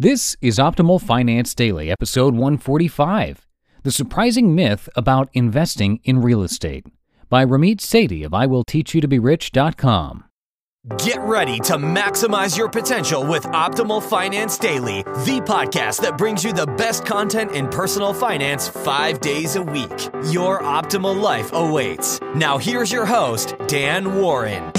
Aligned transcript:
This 0.00 0.36
is 0.40 0.58
Optimal 0.58 1.00
Finance 1.00 1.54
Daily, 1.54 1.88
episode 1.88 2.34
145 2.34 3.46
The 3.84 3.92
Surprising 3.92 4.52
Myth 4.52 4.88
About 4.96 5.28
Investing 5.34 6.00
in 6.02 6.20
Real 6.20 6.42
Estate 6.42 6.84
by 7.28 7.44
Ramit 7.44 7.76
Sethi 7.76 8.24
of 8.26 8.32
IWillTeachYouToBeRich.com. 8.32 10.24
Get 10.98 11.20
ready 11.20 11.60
to 11.60 11.76
maximize 11.76 12.58
your 12.58 12.68
potential 12.68 13.24
with 13.24 13.44
Optimal 13.44 14.02
Finance 14.02 14.58
Daily, 14.58 15.04
the 15.04 15.40
podcast 15.46 16.02
that 16.02 16.18
brings 16.18 16.42
you 16.42 16.52
the 16.52 16.66
best 16.66 17.06
content 17.06 17.52
in 17.52 17.68
personal 17.68 18.12
finance 18.12 18.66
five 18.68 19.20
days 19.20 19.54
a 19.54 19.62
week. 19.62 20.10
Your 20.28 20.60
optimal 20.62 21.18
life 21.18 21.52
awaits. 21.52 22.20
Now, 22.34 22.58
here's 22.58 22.90
your 22.90 23.06
host, 23.06 23.54
Dan 23.68 24.16
Warren. 24.16 24.72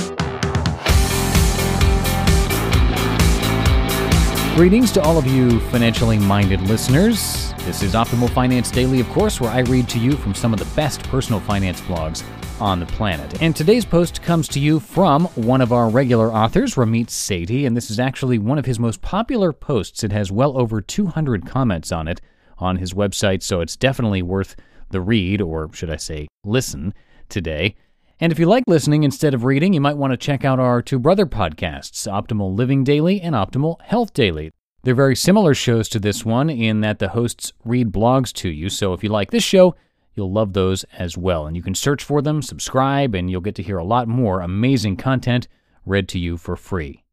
Greetings 4.56 4.94
to 4.94 5.02
all 5.02 5.18
of 5.18 5.28
you 5.28 5.60
financially 5.70 6.18
minded 6.18 6.62
listeners. 6.62 7.54
This 7.66 7.84
is 7.84 7.94
Optimal 7.94 8.30
Finance 8.30 8.72
Daily, 8.72 9.02
of 9.02 9.10
course, 9.10 9.42
where 9.42 9.52
I 9.52 9.60
read 9.60 9.90
to 9.90 10.00
you 10.00 10.14
from 10.14 10.34
some 10.34 10.54
of 10.54 10.60
the 10.60 10.76
best 10.78 11.04
personal 11.04 11.42
finance 11.42 11.82
blogs 11.82 12.24
on 12.62 12.80
the 12.80 12.86
planet. 12.86 13.42
And 13.42 13.54
today's 13.54 13.84
post 13.84 14.22
comes 14.22 14.48
to 14.48 14.62
you 14.62 14.80
from 14.80 15.26
one 15.36 15.60
of 15.60 15.74
our 15.74 15.90
regular 15.90 16.32
authors, 16.32 16.76
Ramit 16.76 17.08
Sethi, 17.08 17.68
and 17.68 17.76
this 17.76 17.92
is 17.92 18.00
actually 18.00 18.38
one 18.38 18.58
of 18.58 18.66
his 18.66 18.80
most 18.80 19.02
popular 19.02 19.52
posts. 19.52 20.06
It 20.06 20.14
has 20.14 20.32
well 20.32 20.58
over 20.58 20.80
200 20.80 21.46
comments 21.46 21.92
on 21.92 22.08
it 22.08 22.22
on 22.58 22.78
his 22.78 22.94
website, 22.94 23.44
so 23.44 23.60
it's 23.60 23.76
definitely 23.76 24.22
worth 24.22 24.56
the 24.90 25.02
read, 25.02 25.42
or 25.42 25.70
should 25.74 25.90
I 25.90 25.98
say, 25.98 26.30
listen 26.46 26.94
today. 27.28 27.76
And 28.18 28.32
if 28.32 28.40
you 28.40 28.46
like 28.46 28.64
listening 28.66 29.04
instead 29.04 29.34
of 29.34 29.44
reading, 29.44 29.74
you 29.74 29.82
might 29.82 29.98
want 29.98 30.12
to 30.12 30.18
check 30.18 30.46
out 30.46 30.58
our 30.58 30.82
two 30.82 31.00
brother 31.00 31.26
podcasts, 31.26 32.10
Optimal 32.10 32.56
Living 32.56 32.86
Daily 32.86 33.20
and 33.20 33.36
Optimal 33.36 33.82
Health 33.82 34.14
Daily. 34.14 34.52
They're 34.84 34.96
very 34.96 35.18
similar 35.18 35.54
shows 35.54 35.90
to 35.90 36.00
this 36.00 36.24
one 36.24 36.50
in 36.50 36.80
that 36.80 37.00
the 37.00 37.10
hosts 37.10 37.52
read 37.66 37.92
blogs 37.92 38.32
to 38.36 38.50
you, 38.50 38.70
so 38.70 38.94
if 38.94 39.04
you 39.04 39.10
like 39.10 39.32
this 39.32 39.44
show, 39.44 39.76
you'll 40.16 40.32
love 40.32 40.54
those 40.54 40.86
as 40.98 41.18
well. 41.18 41.46
And 41.46 41.58
you 41.58 41.62
can 41.62 41.76
search 41.76 42.02
for 42.02 42.22
them, 42.22 42.42
subscribe, 42.42 43.16
and 43.16 43.30
you'll 43.30 43.42
get 43.42 43.56
to 43.56 43.64
hear 43.64 43.78
a 43.78 43.84
lot 43.84 44.08
more 44.08 44.40
amazing 44.40 44.96
content 44.96 45.50
read 45.86 46.08
to 46.10 46.20
you 46.20 46.38
for 46.38 46.56
free. 46.56 47.04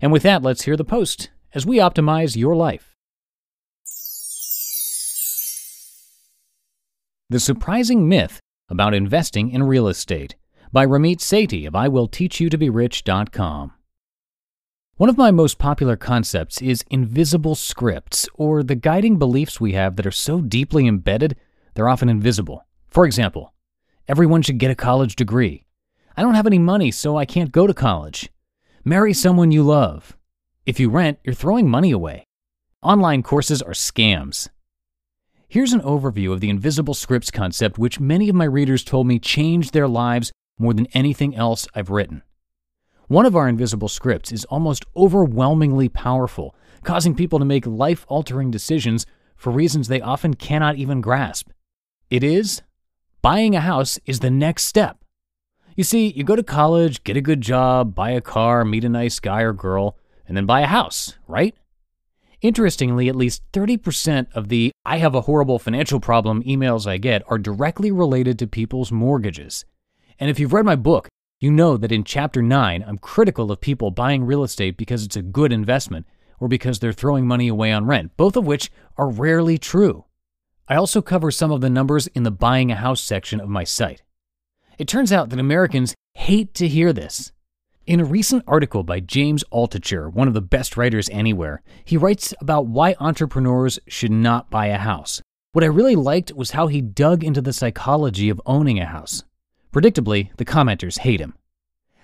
And 0.00 0.10
with 0.10 0.22
that, 0.22 0.42
let's 0.42 0.62
hear 0.62 0.76
the 0.76 0.84
post 0.84 1.28
as 1.52 1.66
we 1.66 1.76
optimize 1.76 2.34
your 2.34 2.56
life. 2.56 2.96
The 7.28 7.40
surprising 7.40 8.08
myth 8.08 8.40
about 8.70 8.94
investing 8.94 9.50
in 9.50 9.62
real 9.62 9.88
estate 9.88 10.34
by 10.72 10.84
Ramit 10.84 11.18
Sethi 11.18 11.66
of 11.66 11.74
IWillTeachYouToBeRich.com. 11.74 13.72
One 14.96 15.08
of 15.10 15.18
my 15.18 15.30
most 15.30 15.58
popular 15.58 15.96
concepts 15.96 16.62
is 16.62 16.84
invisible 16.90 17.54
scripts, 17.54 18.28
or 18.34 18.62
the 18.62 18.74
guiding 18.74 19.18
beliefs 19.18 19.60
we 19.60 19.72
have 19.72 19.96
that 19.96 20.06
are 20.06 20.10
so 20.10 20.40
deeply 20.40 20.86
embedded 20.86 21.36
they're 21.74 21.88
often 21.88 22.08
invisible. 22.08 22.64
For 22.88 23.04
example, 23.04 23.52
everyone 24.08 24.40
should 24.40 24.58
get 24.58 24.70
a 24.70 24.74
college 24.74 25.14
degree. 25.14 25.66
I 26.16 26.22
don't 26.22 26.34
have 26.34 26.46
any 26.46 26.58
money, 26.58 26.90
so 26.90 27.18
I 27.18 27.26
can't 27.26 27.52
go 27.52 27.66
to 27.66 27.74
college. 27.74 28.30
Marry 28.84 29.12
someone 29.12 29.52
you 29.52 29.62
love. 29.62 30.16
If 30.64 30.80
you 30.80 30.88
rent, 30.88 31.18
you're 31.22 31.34
throwing 31.34 31.68
money 31.68 31.90
away. 31.90 32.24
Online 32.82 33.22
courses 33.22 33.60
are 33.60 33.72
scams. 33.72 34.48
Here's 35.48 35.74
an 35.74 35.82
overview 35.82 36.32
of 36.32 36.40
the 36.40 36.48
invisible 36.48 36.94
scripts 36.94 37.30
concept, 37.30 37.78
which 37.78 38.00
many 38.00 38.28
of 38.28 38.34
my 38.34 38.46
readers 38.46 38.82
told 38.82 39.06
me 39.06 39.18
changed 39.18 39.72
their 39.74 39.88
lives 39.88 40.32
more 40.58 40.74
than 40.74 40.86
anything 40.86 41.34
else 41.34 41.66
I've 41.74 41.90
written. 41.90 42.22
One 43.08 43.26
of 43.26 43.36
our 43.36 43.48
invisible 43.48 43.88
scripts 43.88 44.32
is 44.32 44.44
almost 44.46 44.84
overwhelmingly 44.96 45.88
powerful, 45.88 46.54
causing 46.82 47.14
people 47.14 47.38
to 47.38 47.44
make 47.44 47.66
life 47.66 48.04
altering 48.08 48.50
decisions 48.50 49.06
for 49.36 49.52
reasons 49.52 49.86
they 49.86 50.00
often 50.00 50.34
cannot 50.34 50.76
even 50.76 51.00
grasp. 51.00 51.50
It 52.10 52.24
is 52.24 52.62
buying 53.22 53.54
a 53.54 53.60
house 53.60 53.98
is 54.06 54.20
the 54.20 54.30
next 54.30 54.64
step. 54.64 55.04
You 55.76 55.84
see, 55.84 56.08
you 56.08 56.24
go 56.24 56.36
to 56.36 56.42
college, 56.42 57.04
get 57.04 57.16
a 57.16 57.20
good 57.20 57.42
job, 57.42 57.94
buy 57.94 58.10
a 58.10 58.20
car, 58.20 58.64
meet 58.64 58.84
a 58.84 58.88
nice 58.88 59.20
guy 59.20 59.42
or 59.42 59.52
girl, 59.52 59.98
and 60.26 60.36
then 60.36 60.46
buy 60.46 60.60
a 60.62 60.66
house, 60.66 61.14
right? 61.28 61.54
Interestingly, 62.40 63.08
at 63.08 63.16
least 63.16 63.42
30% 63.52 64.26
of 64.34 64.48
the 64.48 64.72
I 64.84 64.98
have 64.98 65.14
a 65.14 65.22
horrible 65.22 65.58
financial 65.58 66.00
problem 66.00 66.42
emails 66.44 66.86
I 66.86 66.96
get 66.98 67.22
are 67.28 67.38
directly 67.38 67.90
related 67.90 68.38
to 68.38 68.46
people's 68.46 68.90
mortgages. 68.90 69.64
And 70.18 70.30
if 70.30 70.38
you've 70.38 70.52
read 70.52 70.64
my 70.64 70.76
book, 70.76 71.08
you 71.38 71.50
know 71.50 71.76
that 71.76 71.92
in 71.92 72.04
chapter 72.04 72.40
9, 72.40 72.84
I'm 72.86 72.98
critical 72.98 73.52
of 73.52 73.60
people 73.60 73.90
buying 73.90 74.24
real 74.24 74.42
estate 74.42 74.76
because 74.76 75.04
it's 75.04 75.16
a 75.16 75.22
good 75.22 75.52
investment 75.52 76.06
or 76.40 76.48
because 76.48 76.78
they're 76.78 76.92
throwing 76.92 77.26
money 77.26 77.48
away 77.48 77.72
on 77.72 77.86
rent, 77.86 78.16
both 78.16 78.36
of 78.36 78.46
which 78.46 78.70
are 78.96 79.08
rarely 79.08 79.58
true. 79.58 80.04
I 80.68 80.76
also 80.76 81.02
cover 81.02 81.30
some 81.30 81.50
of 81.50 81.60
the 81.60 81.70
numbers 81.70 82.06
in 82.08 82.22
the 82.22 82.30
buying 82.30 82.72
a 82.72 82.76
house 82.76 83.00
section 83.00 83.40
of 83.40 83.48
my 83.48 83.64
site. 83.64 84.02
It 84.78 84.88
turns 84.88 85.12
out 85.12 85.30
that 85.30 85.38
Americans 85.38 85.94
hate 86.14 86.54
to 86.54 86.68
hear 86.68 86.92
this. 86.92 87.32
In 87.86 88.00
a 88.00 88.04
recent 88.04 88.42
article 88.48 88.82
by 88.82 88.98
James 88.98 89.44
Altucher, 89.52 90.12
one 90.12 90.26
of 90.26 90.34
the 90.34 90.40
best 90.40 90.76
writers 90.76 91.08
anywhere, 91.10 91.62
he 91.84 91.96
writes 91.96 92.34
about 92.40 92.66
why 92.66 92.96
entrepreneurs 92.98 93.78
should 93.86 94.10
not 94.10 94.50
buy 94.50 94.66
a 94.66 94.78
house. 94.78 95.22
What 95.52 95.62
I 95.62 95.68
really 95.68 95.94
liked 95.94 96.32
was 96.32 96.50
how 96.50 96.66
he 96.66 96.80
dug 96.80 97.22
into 97.22 97.40
the 97.40 97.52
psychology 97.52 98.28
of 98.28 98.40
owning 98.44 98.80
a 98.80 98.86
house. 98.86 99.22
Predictably, 99.76 100.34
the 100.38 100.44
commenters 100.46 101.00
hate 101.00 101.20
him. 101.20 101.34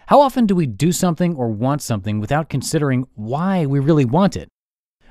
How 0.08 0.20
often 0.20 0.44
do 0.44 0.54
we 0.54 0.66
do 0.66 0.92
something 0.92 1.34
or 1.36 1.48
want 1.48 1.80
something 1.80 2.20
without 2.20 2.50
considering 2.50 3.06
why 3.14 3.64
we 3.64 3.78
really 3.78 4.04
want 4.04 4.36
it? 4.36 4.50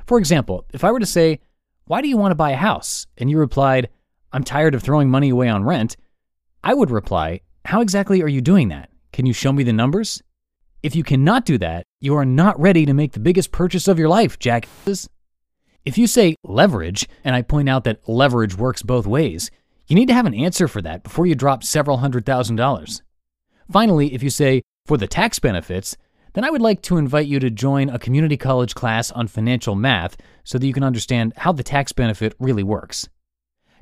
For 0.06 0.20
example, 0.20 0.68
if 0.72 0.84
I 0.84 0.92
were 0.92 1.00
to 1.00 1.06
say, 1.08 1.40
Why 1.86 2.04
do 2.04 2.08
you 2.08 2.18
want 2.18 2.30
to 2.30 2.36
buy 2.36 2.52
a 2.52 2.56
house? 2.56 3.08
and 3.18 3.32
you 3.32 3.40
replied, 3.40 3.90
I'm 4.32 4.44
tired 4.44 4.76
of 4.76 4.84
throwing 4.84 5.10
money 5.10 5.30
away 5.30 5.50
on 5.50 5.64
rent, 5.64 5.98
I 6.64 6.76
would 6.76 6.92
reply, 6.92 7.42
How 7.66 7.82
exactly 7.82 8.22
are 8.22 8.28
you 8.28 8.42
doing 8.42 8.68
that? 8.68 8.92
Can 9.12 9.26
you 9.26 9.34
show 9.34 9.52
me 9.52 9.64
the 9.64 9.74
numbers? 9.74 10.22
If 10.84 10.96
you 10.96 11.04
cannot 11.04 11.46
do 11.46 11.58
that, 11.58 11.88
you 12.00 12.16
are 12.16 12.26
not 12.26 12.60
ready 12.60 12.86
to 12.86 12.94
make 12.94 13.14
the 13.14 13.20
biggest 13.20 13.52
purchase 13.52 13.88
of 13.88 13.98
your 13.98 14.10
life, 14.10 14.38
jackasses. 14.38 15.10
If 15.84 15.98
you 15.98 16.06
say 16.06 16.36
leverage, 16.44 17.10
and 17.24 17.36
I 17.36 17.42
point 17.42 17.70
out 17.70 17.86
that 17.86 18.08
leverage 18.08 18.56
works 18.56 18.84
both 18.84 19.08
ways, 19.08 19.50
you 19.92 19.96
need 19.96 20.08
to 20.08 20.14
have 20.14 20.26
an 20.26 20.34
answer 20.34 20.70
for 20.70 20.82
that 20.82 21.04
before 21.04 21.26
you 21.26 21.36
drop 21.36 21.66
several 21.66 21.98
hundred 21.98 22.26
thousand 22.26 22.56
dollars. 22.56 23.02
Finally, 23.70 24.14
if 24.14 24.24
you 24.24 24.30
say, 24.30 24.62
for 24.86 24.96
the 24.96 25.06
tax 25.06 25.38
benefits, 25.38 25.98
then 26.32 26.46
I 26.46 26.50
would 26.50 26.62
like 26.62 26.82
to 26.84 26.96
invite 26.96 27.28
you 27.28 27.40
to 27.40 27.50
join 27.50 27.90
a 27.90 28.00
community 28.00 28.38
college 28.38 28.74
class 28.74 29.12
on 29.12 29.28
financial 29.28 29.76
math 29.76 30.16
so 30.46 30.58
that 30.58 30.66
you 30.66 30.72
can 30.72 30.86
understand 30.86 31.34
how 31.36 31.52
the 31.52 31.62
tax 31.62 31.92
benefit 31.92 32.36
really 32.40 32.64
works. 32.64 33.10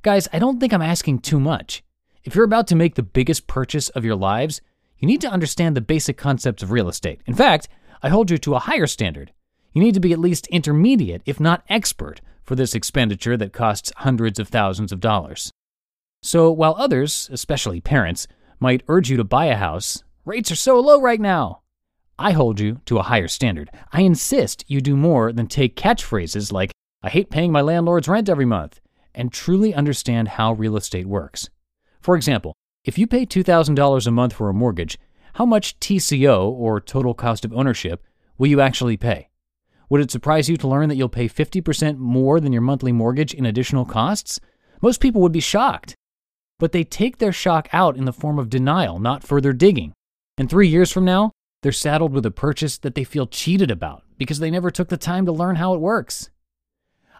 Guys, 0.02 0.28
I 0.34 0.40
don't 0.40 0.59
think 0.59 0.74
I'm 0.74 0.81
asking 0.81 1.20
too 1.20 1.40
much. 1.40 1.84
If 2.24 2.34
you're 2.34 2.44
about 2.44 2.66
to 2.68 2.76
make 2.76 2.96
the 2.96 3.03
biggest 3.03 3.46
purchase 3.46 3.90
of 3.90 4.03
your 4.03 4.16
lives, 4.16 4.62
you 4.97 5.08
need 5.08 5.22
to 5.22 5.30
understand 5.30 5.78
the 5.78 5.81
basic 5.81 6.18
concepts 6.18 6.64
of 6.64 6.72
real 6.72 6.90
estate. 6.90 7.22
In 7.28 7.36
fact, 7.36 7.70
I 8.02 8.09
hold 8.09 8.31
you 8.31 8.40
to 8.40 8.56
a 8.56 8.59
higher 8.59 8.88
standard. 8.88 9.31
You 9.74 9.81
need 9.84 9.94
to 9.94 10.00
be 10.00 10.12
at 10.12 10.18
least 10.18 10.47
intermediate, 10.47 11.22
if 11.28 11.40
not 11.40 11.64
expert, 11.70 12.20
for 12.44 12.56
this 12.56 12.74
expenditure 12.74 13.38
that 13.38 13.53
costs 13.53 13.94
hundreds 13.97 14.40
of 14.40 14.47
thousands 14.47 14.91
of 14.91 15.00
dollars. 15.00 15.52
So 16.22 16.52
while 16.52 16.75
others, 16.78 17.30
especially 17.31 17.80
parents, 17.80 18.28
might 18.59 18.84
urge 18.88 19.09
you 19.09 19.18
to 19.18 19.24
buy 19.24 19.46
a 19.46 19.56
house, 19.56 20.03
rates 20.25 20.52
are 20.52 20.56
so 20.56 20.80
low 20.80 21.02
right 21.02 21.19
now. 21.19 21.62
I 22.18 22.31
hold 22.31 22.59
you 22.59 22.81
to 22.85 22.97
a 22.97 23.03
higher 23.03 23.30
standard. 23.30 23.69
I 23.94 24.02
insist 24.02 24.66
you 24.68 24.81
do 24.81 24.97
more 24.97 25.31
than 25.31 25.47
take 25.47 25.78
catchphrases 25.78 26.52
like, 26.52 26.72
I 27.02 27.09
hate 27.09 27.29
paying 27.29 27.53
my 27.53 27.62
landlord's 27.62 28.09
rent 28.09 28.28
every 28.28 28.46
month, 28.46 28.81
and 29.16 29.31
truly 29.31 29.74
understand 29.74 30.28
how 30.28 30.52
real 30.53 30.75
estate 30.75 31.08
works. 31.08 31.50
For 32.02 32.18
example, 32.18 32.53
if 32.84 32.97
you 32.97 33.08
pay 33.08 33.25
$2,000 33.25 34.08
a 34.08 34.12
month 34.12 34.34
for 34.34 34.50
a 34.50 34.53
mortgage, 34.53 35.00
how 35.34 35.46
much 35.46 35.79
TCO, 35.79 36.52
or 36.52 36.81
total 36.81 37.13
cost 37.13 37.46
of 37.46 37.53
ownership, 37.53 38.03
will 38.38 38.47
you 38.47 38.59
actually 38.59 38.97
pay? 38.97 39.29
Would 39.90 40.02
it 40.02 40.12
surprise 40.12 40.50
you 40.50 40.58
to 40.58 40.68
learn 40.68 40.90
that 40.90 40.96
you'll 40.96 41.08
pay 41.08 41.29
50% 41.29 41.97
more 41.97 42.41
than 42.41 42.52
your 42.52 42.61
monthly 42.61 42.91
mortgage 42.91 43.34
in 43.34 43.46
additional 43.46 43.85
costs? 43.85 44.41
Most 44.82 44.99
people 44.99 45.22
would 45.22 45.32
be 45.32 45.40
shocked 45.40 45.96
but 46.59 46.72
they 46.72 46.84
take 46.84 47.17
their 47.17 47.34
shock 47.34 47.67
out 47.73 47.97
in 47.97 48.06
the 48.06 48.14
form 48.14 48.38
of 48.38 48.50
denial, 48.50 49.00
not 49.00 49.23
further 49.23 49.53
digging. 49.53 49.94
And 50.38 50.50
three 50.50 50.67
years 50.67 50.91
from 50.91 51.06
now, 51.06 51.32
they're 51.61 51.72
saddled 51.72 52.14
with 52.14 52.26
a 52.26 52.32
purchase 52.32 52.78
that 52.78 52.96
they 52.96 53.03
feel 53.03 53.26
cheated 53.26 53.72
about 53.72 54.03
because 54.17 54.40
they 54.40 54.52
never 54.52 54.70
took 54.70 54.90
the 54.90 54.97
time 54.97 55.26
to 55.26 55.32
learn 55.32 55.56
how 55.56 55.73
it 55.73 55.82
works. 55.82 56.29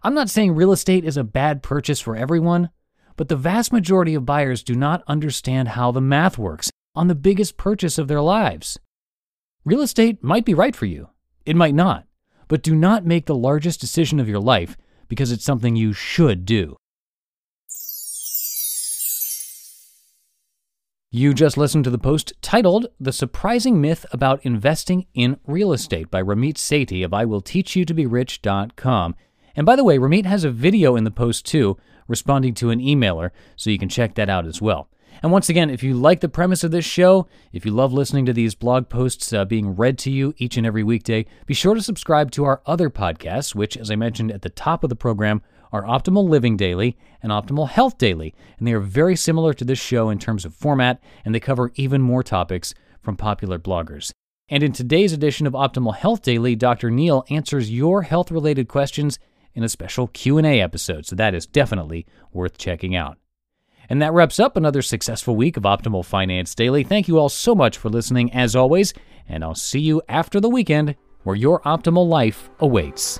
I'm 0.03 0.13
not 0.13 0.30
saying 0.30 0.56
real 0.56 0.71
estate 0.71 1.03
is 1.03 1.18
a 1.18 1.24
bad 1.24 1.63
purchase 1.63 2.00
for 2.00 2.15
everyone, 2.15 2.69
but 3.18 3.27
the 3.27 3.36
vast 3.36 3.74
majority 3.74 4.13
of 4.13 4.25
buyers 4.25 4.63
do 4.63 4.75
not 4.75 5.03
understand 5.07 5.69
how 5.69 5.91
the 5.91 6.00
math 6.00 6.38
works 6.38 6.71
on 6.95 7.07
the 7.07 7.15
biggest 7.15 7.57
purchase 7.57 7.97
of 7.97 8.07
their 8.07 8.21
lives. 8.21 8.80
Real 9.65 9.81
estate 9.81 10.24
might 10.24 10.45
be 10.45 10.53
right 10.53 10.75
for 10.75 10.86
you, 10.86 11.09
it 11.45 11.56
might 11.56 11.75
not, 11.75 12.06
but 12.47 12.63
do 12.63 12.75
not 12.75 13.06
make 13.06 13.25
the 13.25 13.36
largest 13.36 13.81
decision 13.81 14.19
of 14.19 14.30
your 14.30 14.39
life 14.39 14.77
because 15.09 15.31
it's 15.31 15.44
something 15.44 15.75
you 15.75 15.91
should 15.91 16.45
do. 16.45 16.77
You 21.11 21.33
just 21.33 21.57
listened 21.57 21.85
to 21.85 21.89
the 21.89 21.97
post 21.97 22.33
titled 22.39 22.85
The 23.00 23.11
Surprising 23.11 23.81
Myth 23.81 24.06
About 24.11 24.45
Investing 24.45 25.07
in 25.15 25.39
Real 25.47 25.73
Estate 25.73 26.11
by 26.11 26.21
Ramit 26.21 26.57
Sethi 26.57 27.03
of 27.03 27.09
IWillTeachYouToBeRich.com. 27.09 29.15
And 29.56 29.65
by 29.65 29.75
the 29.75 29.83
way, 29.83 29.97
Ramit 29.97 30.25
has 30.25 30.44
a 30.44 30.51
video 30.51 30.95
in 30.95 31.06
the 31.06 31.09
post 31.09 31.47
too, 31.47 31.79
responding 32.07 32.53
to 32.53 32.69
an 32.69 32.79
emailer, 32.79 33.31
so 33.56 33.71
you 33.71 33.79
can 33.79 33.89
check 33.89 34.13
that 34.13 34.29
out 34.29 34.45
as 34.45 34.61
well. 34.61 34.88
And 35.23 35.31
once 35.31 35.50
again, 35.50 35.71
if 35.71 35.81
you 35.81 35.95
like 35.95 36.19
the 36.19 36.29
premise 36.29 36.63
of 36.63 36.69
this 36.69 36.85
show, 36.85 37.27
if 37.51 37.65
you 37.65 37.71
love 37.71 37.91
listening 37.91 38.27
to 38.27 38.33
these 38.33 38.53
blog 38.53 38.88
posts 38.88 39.33
uh, 39.33 39.45
being 39.45 39.75
read 39.75 39.97
to 40.00 40.12
you 40.12 40.35
each 40.38 40.57
and 40.57 40.67
every 40.67 40.83
weekday, 40.83 41.25
be 41.47 41.55
sure 41.55 41.73
to 41.73 41.81
subscribe 41.81 42.29
to 42.33 42.45
our 42.45 42.62
other 42.67 42.91
podcasts, 42.91 43.55
which, 43.55 43.75
as 43.75 43.89
I 43.89 43.95
mentioned 43.95 44.31
at 44.31 44.44
the 44.44 44.50
top 44.50 44.83
of 44.83 44.91
the 44.91 44.95
program, 44.95 45.41
are 45.71 45.83
Optimal 45.83 46.27
Living 46.27 46.57
Daily 46.57 46.98
and 47.21 47.31
Optimal 47.31 47.69
Health 47.69 47.98
Daily. 47.98 48.33
And 48.57 48.68
they 48.68 48.74
are 48.74 48.80
very 48.80 49.16
similar 49.16 49.54
to 49.54 49.66
this 49.66 49.80
show 49.80 50.10
in 50.10 50.19
terms 50.19 50.45
of 50.45 50.54
format, 50.54 51.01
and 51.24 51.33
they 51.33 51.39
cover 51.39 51.71
even 51.75 52.01
more 52.01 52.24
topics 52.24 52.74
from 53.01 53.16
popular 53.16 53.60
bloggers. 53.60 54.12
And 54.50 54.63
in 54.63 54.71
today's 54.71 55.13
edition 55.13 55.45
of 55.45 55.54
Optimal 55.54 55.95
Health 55.95 56.24
Daily, 56.24 56.56
Dr. 56.56 56.89
Neal 56.89 57.24
answers 57.30 57.71
your 57.71 58.01
health-related 58.01 58.68
questions 58.68 59.19
in 59.54 59.63
a 59.63 59.69
special 59.69 60.07
Q&A 60.07 60.62
episode, 60.62 61.06
so 61.06 61.16
that 61.16 61.36
is 61.36 61.45
definitely 61.45 62.06
worth 62.33 62.57
checking 62.57 62.95
out. 62.95 63.18
And 63.89 64.01
that 64.01 64.13
wraps 64.13 64.39
up 64.39 64.56
another 64.56 64.81
successful 64.81 65.36
week 65.36 65.57
of 65.57 65.63
Optimal 65.63 66.06
Finance 66.06 66.54
Daily. 66.56 66.83
Thank 66.83 67.07
you 67.07 67.18
all 67.18 67.30
so 67.30 67.56
much 67.56 67.77
for 67.77 67.89
listening 67.89 68.31
as 68.33 68.56
always, 68.56 68.94
and 69.27 69.44
I'll 69.44 69.56
see 69.56 69.80
you 69.80 70.01
after 70.07 70.39
the 70.39 70.50
weekend 70.50 70.95
where 71.24 71.36
your 71.36 71.60
optimal 71.62 72.07
life 72.07 72.50
awaits. 72.60 73.19